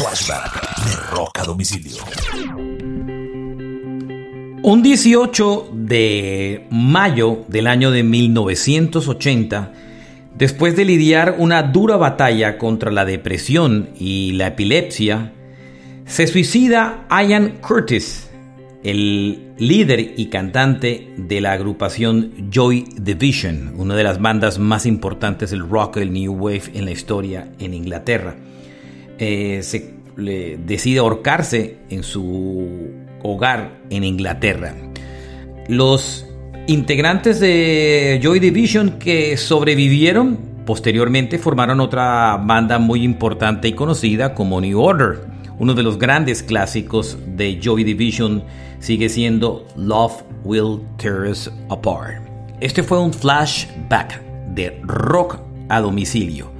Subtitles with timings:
[0.00, 1.98] Flashback de Domicilio.
[4.62, 9.72] Un 18 de mayo del año de 1980,
[10.38, 15.34] después de lidiar una dura batalla contra la depresión y la epilepsia,
[16.06, 18.30] se suicida Ian Curtis,
[18.82, 25.50] el líder y cantante de la agrupación Joy Division, una de las bandas más importantes
[25.50, 28.34] del rock del New Wave en la historia en Inglaterra.
[29.20, 32.90] Eh, se decide ahorcarse en su
[33.22, 34.74] hogar en Inglaterra.
[35.68, 36.26] Los
[36.66, 44.60] integrantes de Joy Division que sobrevivieron posteriormente formaron otra banda muy importante y conocida como
[44.60, 45.20] New Order.
[45.58, 48.42] Uno de los grandes clásicos de Joy Division
[48.78, 52.22] sigue siendo Love Will Tear Us Apart.
[52.60, 54.22] Este fue un flashback
[54.54, 56.59] de rock a domicilio.